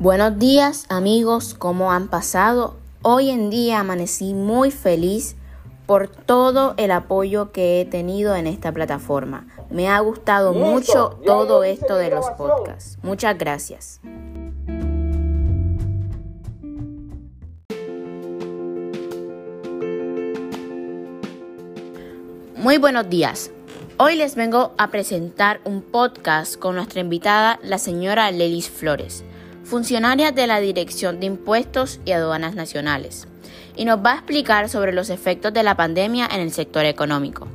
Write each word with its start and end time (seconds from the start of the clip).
Buenos 0.00 0.38
días 0.38 0.86
amigos, 0.88 1.52
¿cómo 1.52 1.92
han 1.92 2.08
pasado? 2.08 2.74
Hoy 3.02 3.28
en 3.28 3.50
día 3.50 3.80
amanecí 3.80 4.32
muy 4.32 4.70
feliz 4.70 5.36
por 5.84 6.08
todo 6.08 6.72
el 6.78 6.90
apoyo 6.90 7.52
que 7.52 7.82
he 7.82 7.84
tenido 7.84 8.34
en 8.34 8.46
esta 8.46 8.72
plataforma. 8.72 9.46
Me 9.68 9.90
ha 9.90 10.00
gustado 10.00 10.54
mucho 10.54 11.20
todo 11.26 11.64
esto 11.64 11.96
de 11.96 12.08
los 12.08 12.24
podcasts. 12.30 12.96
Muchas 13.02 13.36
gracias. 13.36 14.00
Muy 22.56 22.78
buenos 22.78 23.10
días. 23.10 23.50
Hoy 23.98 24.16
les 24.16 24.34
vengo 24.34 24.72
a 24.78 24.88
presentar 24.88 25.60
un 25.66 25.82
podcast 25.82 26.56
con 26.56 26.76
nuestra 26.76 27.02
invitada, 27.02 27.60
la 27.62 27.76
señora 27.76 28.30
Lelis 28.30 28.70
Flores, 28.70 29.24
funcionaria 29.70 30.32
de 30.32 30.48
la 30.48 30.60
Dirección 30.60 31.20
de 31.20 31.26
Impuestos 31.26 32.00
y 32.04 32.10
Aduanas 32.10 32.56
Nacionales, 32.56 33.28
y 33.76 33.84
nos 33.84 34.04
va 34.04 34.12
a 34.12 34.14
explicar 34.16 34.68
sobre 34.68 34.92
los 34.92 35.10
efectos 35.10 35.54
de 35.54 35.62
la 35.62 35.76
pandemia 35.76 36.28
en 36.30 36.40
el 36.40 36.52
sector 36.52 36.84
económico. 36.84 37.46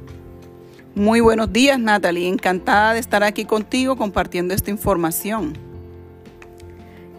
Muy 0.95 1.19
buenos 1.19 1.51
días, 1.51 1.77
Natalie. 1.77 2.29
Encantada 2.29 2.93
de 2.93 3.01
estar 3.01 3.21
aquí 3.21 3.43
contigo 3.43 3.97
compartiendo 3.97 4.53
esta 4.53 4.71
información. 4.71 5.57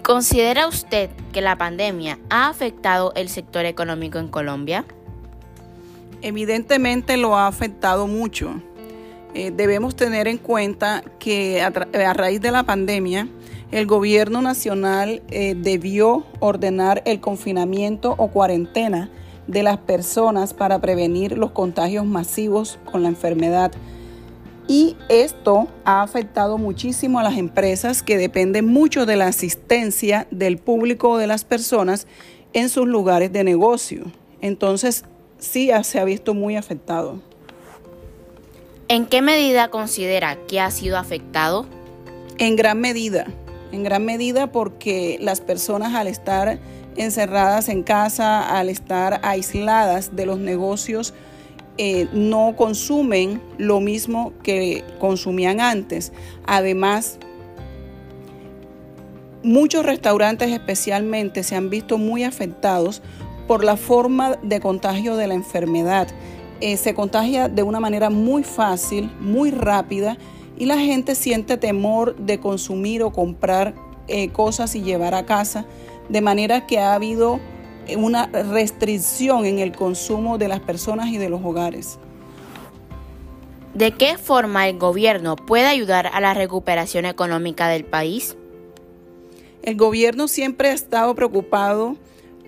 ¿Considera 0.02 0.66
usted 0.66 1.10
que 1.30 1.42
la 1.42 1.58
pandemia 1.58 2.18
ha 2.30 2.48
afectado 2.48 3.12
el 3.16 3.28
sector 3.28 3.66
económico 3.66 4.18
en 4.18 4.28
Colombia? 4.28 4.86
Evidentemente 6.22 7.18
lo 7.18 7.36
ha 7.36 7.48
afectado 7.48 8.06
mucho. 8.06 8.62
Eh, 9.34 9.52
debemos 9.54 9.94
tener 9.94 10.26
en 10.26 10.38
cuenta 10.38 11.04
que 11.18 11.60
a, 11.60 11.68
raíz 12.14 12.40
de 12.40 12.50
la 12.50 12.62
pandemia, 12.62 13.28
el 13.72 13.86
gobierno 13.86 14.42
nacional 14.42 15.22
eh, 15.30 15.54
debió 15.56 16.24
ordenar 16.38 17.02
el 17.04 17.20
confinamiento 17.20 18.14
o 18.16 18.28
cuarentena 18.28 19.10
de 19.48 19.62
las 19.62 19.78
personas 19.78 20.54
para 20.54 20.80
prevenir 20.80 21.36
los 21.36 21.50
contagios 21.50 22.04
masivos 22.06 22.78
con 22.84 23.02
la 23.02 23.08
enfermedad. 23.08 23.72
Y 24.68 24.96
esto 25.08 25.68
ha 25.84 26.02
afectado 26.02 26.58
muchísimo 26.58 27.18
a 27.20 27.22
las 27.22 27.38
empresas 27.38 28.02
que 28.02 28.18
dependen 28.18 28.66
mucho 28.66 29.06
de 29.06 29.16
la 29.16 29.28
asistencia 29.28 30.26
del 30.30 30.58
público 30.58 31.10
o 31.10 31.18
de 31.18 31.28
las 31.28 31.44
personas 31.44 32.06
en 32.52 32.68
sus 32.68 32.86
lugares 32.86 33.32
de 33.32 33.44
negocio. 33.44 34.04
Entonces, 34.40 35.04
sí 35.38 35.70
se 35.82 36.00
ha 36.00 36.04
visto 36.04 36.34
muy 36.34 36.56
afectado. 36.56 37.20
¿En 38.88 39.06
qué 39.06 39.22
medida 39.22 39.68
considera 39.68 40.36
que 40.48 40.60
ha 40.60 40.70
sido 40.70 40.98
afectado? 40.98 41.66
En 42.38 42.56
gran 42.56 42.80
medida, 42.80 43.26
en 43.72 43.82
gran 43.82 44.04
medida 44.04 44.52
porque 44.52 45.18
las 45.20 45.40
personas 45.40 45.94
al 45.94 46.06
estar 46.06 46.58
encerradas 46.96 47.68
en 47.68 47.82
casa, 47.82 48.58
al 48.58 48.68
estar 48.68 49.20
aisladas 49.22 50.16
de 50.16 50.26
los 50.26 50.38
negocios, 50.38 51.14
eh, 51.78 52.08
no 52.12 52.54
consumen 52.56 53.42
lo 53.58 53.80
mismo 53.80 54.32
que 54.42 54.82
consumían 54.98 55.60
antes. 55.60 56.12
Además, 56.46 57.18
muchos 59.42 59.84
restaurantes 59.84 60.50
especialmente 60.50 61.42
se 61.42 61.54
han 61.54 61.68
visto 61.68 61.98
muy 61.98 62.24
afectados 62.24 63.02
por 63.46 63.62
la 63.62 63.76
forma 63.76 64.36
de 64.42 64.60
contagio 64.60 65.16
de 65.16 65.26
la 65.26 65.34
enfermedad. 65.34 66.08
Eh, 66.60 66.78
se 66.78 66.94
contagia 66.94 67.48
de 67.48 67.62
una 67.62 67.80
manera 67.80 68.08
muy 68.08 68.42
fácil, 68.42 69.10
muy 69.20 69.50
rápida 69.50 70.16
y 70.56 70.66
la 70.66 70.78
gente 70.78 71.14
siente 71.14 71.56
temor 71.56 72.16
de 72.16 72.40
consumir 72.40 73.02
o 73.02 73.12
comprar 73.12 73.74
eh, 74.08 74.30
cosas 74.30 74.74
y 74.74 74.82
llevar 74.82 75.14
a 75.14 75.26
casa, 75.26 75.66
de 76.08 76.20
manera 76.20 76.66
que 76.66 76.78
ha 76.78 76.94
habido 76.94 77.40
eh, 77.86 77.96
una 77.96 78.26
restricción 78.26 79.44
en 79.46 79.58
el 79.58 79.72
consumo 79.72 80.38
de 80.38 80.48
las 80.48 80.60
personas 80.60 81.08
y 81.08 81.18
de 81.18 81.28
los 81.28 81.42
hogares. 81.44 81.98
¿De 83.74 83.92
qué 83.92 84.16
forma 84.16 84.68
el 84.68 84.78
gobierno 84.78 85.36
puede 85.36 85.66
ayudar 85.66 86.08
a 86.12 86.20
la 86.20 86.32
recuperación 86.32 87.04
económica 87.04 87.68
del 87.68 87.84
país? 87.84 88.36
El 89.62 89.76
gobierno 89.76 90.28
siempre 90.28 90.70
ha 90.70 90.72
estado 90.72 91.14
preocupado 91.14 91.96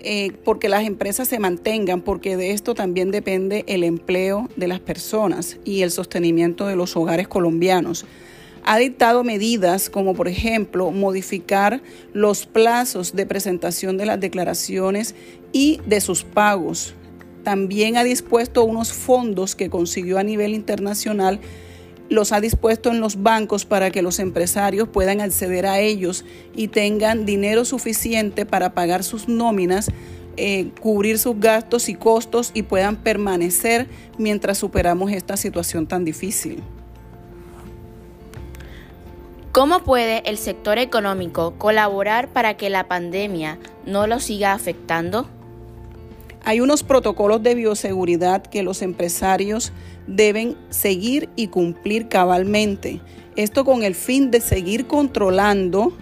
eh, 0.01 0.31
porque 0.43 0.69
las 0.69 0.85
empresas 0.85 1.27
se 1.27 1.39
mantengan, 1.39 2.01
porque 2.01 2.37
de 2.37 2.51
esto 2.51 2.73
también 2.73 3.11
depende 3.11 3.63
el 3.67 3.83
empleo 3.83 4.49
de 4.55 4.67
las 4.67 4.79
personas 4.79 5.57
y 5.65 5.81
el 5.81 5.91
sostenimiento 5.91 6.67
de 6.67 6.75
los 6.75 6.95
hogares 6.95 7.27
colombianos. 7.27 8.05
Ha 8.63 8.77
dictado 8.77 9.23
medidas 9.23 9.89
como, 9.89 10.13
por 10.13 10.27
ejemplo, 10.27 10.91
modificar 10.91 11.81
los 12.13 12.45
plazos 12.45 13.15
de 13.15 13.25
presentación 13.25 13.97
de 13.97 14.05
las 14.05 14.19
declaraciones 14.19 15.15
y 15.51 15.79
de 15.85 16.01
sus 16.01 16.23
pagos. 16.23 16.93
También 17.43 17.97
ha 17.97 18.03
dispuesto 18.03 18.63
unos 18.63 18.93
fondos 18.93 19.55
que 19.55 19.69
consiguió 19.69 20.19
a 20.19 20.23
nivel 20.23 20.53
internacional 20.53 21.39
los 22.09 22.31
ha 22.31 22.41
dispuesto 22.41 22.89
en 22.89 22.99
los 22.99 23.21
bancos 23.21 23.65
para 23.65 23.91
que 23.91 24.01
los 24.01 24.19
empresarios 24.19 24.89
puedan 24.89 25.21
acceder 25.21 25.65
a 25.65 25.79
ellos 25.79 26.25
y 26.55 26.67
tengan 26.67 27.25
dinero 27.25 27.65
suficiente 27.65 28.45
para 28.45 28.73
pagar 28.73 29.03
sus 29.03 29.27
nóminas, 29.27 29.91
eh, 30.37 30.71
cubrir 30.81 31.19
sus 31.19 31.39
gastos 31.39 31.87
y 31.87 31.95
costos 31.95 32.51
y 32.53 32.63
puedan 32.63 32.95
permanecer 32.97 33.87
mientras 34.17 34.57
superamos 34.57 35.11
esta 35.11 35.37
situación 35.37 35.87
tan 35.87 36.03
difícil. 36.03 36.63
¿Cómo 39.51 39.83
puede 39.83 40.21
el 40.29 40.37
sector 40.37 40.77
económico 40.77 41.55
colaborar 41.57 42.29
para 42.29 42.55
que 42.55 42.69
la 42.69 42.87
pandemia 42.87 43.57
no 43.85 44.07
lo 44.07 44.19
siga 44.19 44.53
afectando? 44.53 45.27
Hay 46.43 46.61
unos 46.61 46.83
protocolos 46.83 47.43
de 47.43 47.55
bioseguridad 47.55 48.43
que 48.43 48.63
los 48.63 48.81
empresarios 48.81 49.71
deben 50.07 50.55
seguir 50.69 51.29
y 51.35 51.47
cumplir 51.47 52.07
cabalmente. 52.07 53.01
Esto 53.35 53.65
con 53.65 53.83
el 53.83 53.95
fin 53.95 54.31
de 54.31 54.41
seguir 54.41 54.87
controlando 54.87 55.93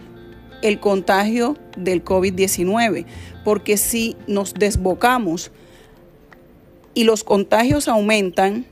el 0.61 0.79
contagio 0.79 1.57
del 1.75 2.03
COVID-19, 2.03 3.05
porque 3.43 3.77
si 3.77 4.15
nos 4.27 4.53
desbocamos 4.53 5.51
y 6.93 7.03
los 7.03 7.23
contagios 7.23 7.87
aumentan, 7.87 8.65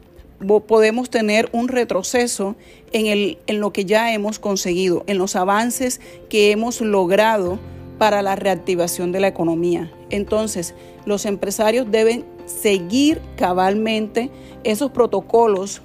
podemos 0.68 1.10
tener 1.10 1.50
un 1.52 1.68
retroceso 1.68 2.56
en, 2.92 3.38
lo 3.60 3.72
que 3.72 3.86
ya 3.86 4.14
hemos 4.14 4.40
conseguido, 4.40 5.04
en 5.08 5.18
los 5.18 5.36
avances 5.36 6.02
que 6.30 6.52
hemos 6.52 6.82
logrado 6.82 7.60
para 7.98 8.22
la 8.22 8.36
reactivación 8.36 9.12
de 9.12 9.20
la 9.20 9.28
economía. 9.28 9.92
Entonces, 10.10 10.76
los 11.06 11.26
empresarios 11.26 11.90
deben 11.90 12.26
seguir 12.46 13.22
cabalmente 13.38 14.30
esos 14.64 14.92
protocolos 14.92 15.82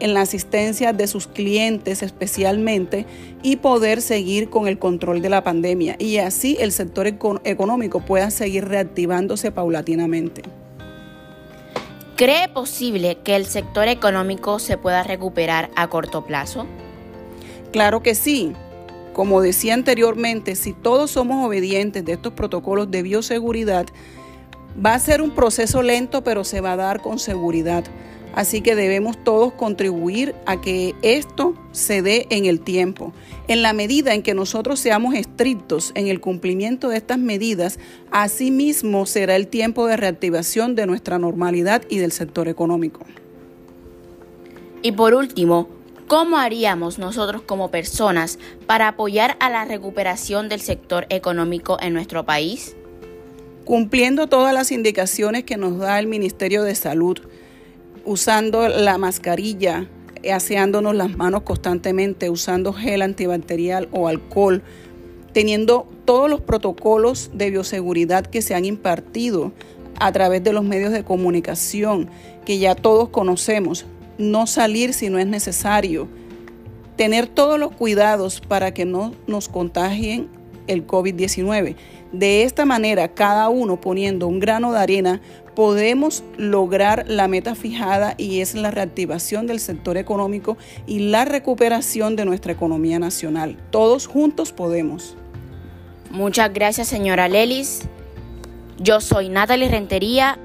en 0.00 0.14
la 0.14 0.22
asistencia 0.22 0.92
de 0.92 1.06
sus 1.06 1.26
clientes 1.26 2.02
especialmente 2.02 3.06
y 3.42 3.56
poder 3.56 4.02
seguir 4.02 4.50
con 4.50 4.68
el 4.68 4.78
control 4.78 5.22
de 5.22 5.30
la 5.30 5.42
pandemia 5.42 5.96
y 5.98 6.18
así 6.18 6.56
el 6.60 6.72
sector 6.72 7.06
económico 7.06 8.00
pueda 8.00 8.30
seguir 8.30 8.66
reactivándose 8.66 9.50
paulatinamente. 9.52 10.42
¿Cree 12.16 12.48
posible 12.48 13.18
que 13.24 13.36
el 13.36 13.44
sector 13.44 13.88
económico 13.88 14.58
se 14.58 14.78
pueda 14.78 15.02
recuperar 15.02 15.70
a 15.76 15.88
corto 15.88 16.24
plazo? 16.24 16.66
Claro 17.72 18.02
que 18.02 18.14
sí. 18.14 18.54
Como 19.16 19.40
decía 19.40 19.72
anteriormente, 19.72 20.56
si 20.56 20.74
todos 20.74 21.12
somos 21.12 21.42
obedientes 21.46 22.04
de 22.04 22.12
estos 22.12 22.34
protocolos 22.34 22.90
de 22.90 23.00
bioseguridad, 23.00 23.86
va 24.84 24.92
a 24.92 24.98
ser 24.98 25.22
un 25.22 25.30
proceso 25.30 25.80
lento, 25.80 26.22
pero 26.22 26.44
se 26.44 26.60
va 26.60 26.72
a 26.72 26.76
dar 26.76 27.00
con 27.00 27.18
seguridad. 27.18 27.82
Así 28.34 28.60
que 28.60 28.76
debemos 28.76 29.16
todos 29.24 29.54
contribuir 29.54 30.34
a 30.44 30.60
que 30.60 30.94
esto 31.00 31.54
se 31.72 32.02
dé 32.02 32.26
en 32.28 32.44
el 32.44 32.60
tiempo. 32.60 33.14
En 33.48 33.62
la 33.62 33.72
medida 33.72 34.12
en 34.12 34.22
que 34.22 34.34
nosotros 34.34 34.80
seamos 34.80 35.14
estrictos 35.14 35.92
en 35.94 36.08
el 36.08 36.20
cumplimiento 36.20 36.90
de 36.90 36.98
estas 36.98 37.18
medidas, 37.18 37.78
asimismo 38.10 39.06
será 39.06 39.34
el 39.36 39.48
tiempo 39.48 39.86
de 39.86 39.96
reactivación 39.96 40.74
de 40.74 40.84
nuestra 40.84 41.18
normalidad 41.18 41.80
y 41.88 41.96
del 41.96 42.12
sector 42.12 42.48
económico. 42.48 43.00
Y 44.82 44.92
por 44.92 45.14
último, 45.14 45.70
¿Cómo 46.08 46.36
haríamos 46.36 47.00
nosotros 47.00 47.42
como 47.42 47.72
personas 47.72 48.38
para 48.66 48.86
apoyar 48.86 49.36
a 49.40 49.50
la 49.50 49.64
recuperación 49.64 50.48
del 50.48 50.60
sector 50.60 51.04
económico 51.10 51.78
en 51.80 51.94
nuestro 51.94 52.24
país? 52.24 52.76
Cumpliendo 53.64 54.28
todas 54.28 54.54
las 54.54 54.70
indicaciones 54.70 55.42
que 55.42 55.56
nos 55.56 55.78
da 55.78 55.98
el 55.98 56.06
Ministerio 56.06 56.62
de 56.62 56.76
Salud, 56.76 57.18
usando 58.04 58.68
la 58.68 58.98
mascarilla, 58.98 59.88
aseándonos 60.32 60.94
las 60.94 61.16
manos 61.16 61.42
constantemente, 61.42 62.30
usando 62.30 62.72
gel 62.72 63.02
antibacterial 63.02 63.88
o 63.90 64.06
alcohol, 64.06 64.62
teniendo 65.32 65.88
todos 66.04 66.30
los 66.30 66.40
protocolos 66.40 67.32
de 67.34 67.50
bioseguridad 67.50 68.24
que 68.26 68.42
se 68.42 68.54
han 68.54 68.64
impartido 68.64 69.50
a 69.98 70.12
través 70.12 70.44
de 70.44 70.52
los 70.52 70.62
medios 70.62 70.92
de 70.92 71.02
comunicación 71.02 72.08
que 72.44 72.58
ya 72.58 72.76
todos 72.76 73.08
conocemos, 73.08 73.86
no 74.18 74.46
salir 74.46 74.92
si 74.92 75.10
no 75.10 75.18
es 75.18 75.26
necesario, 75.26 76.08
tener 76.96 77.26
todos 77.26 77.58
los 77.58 77.72
cuidados 77.72 78.40
para 78.40 78.72
que 78.72 78.84
no 78.84 79.14
nos 79.26 79.48
contagien 79.48 80.28
el 80.66 80.86
COVID-19. 80.86 81.76
De 82.12 82.42
esta 82.42 82.64
manera, 82.64 83.08
cada 83.08 83.48
uno 83.48 83.80
poniendo 83.80 84.26
un 84.26 84.40
grano 84.40 84.72
de 84.72 84.78
arena, 84.78 85.20
podemos 85.54 86.22
lograr 86.36 87.04
la 87.08 87.28
meta 87.28 87.54
fijada 87.54 88.14
y 88.18 88.40
es 88.40 88.54
la 88.54 88.70
reactivación 88.70 89.46
del 89.46 89.60
sector 89.60 89.96
económico 89.96 90.56
y 90.86 91.10
la 91.10 91.24
recuperación 91.24 92.16
de 92.16 92.24
nuestra 92.24 92.52
economía 92.52 92.98
nacional. 92.98 93.56
Todos 93.70 94.06
juntos 94.06 94.52
podemos. 94.52 95.16
Muchas 96.10 96.52
gracias, 96.52 96.88
señora 96.88 97.28
Lelis. 97.28 97.82
Yo 98.78 99.00
soy 99.00 99.28
Natalie 99.28 99.68
Rentería 99.68 100.38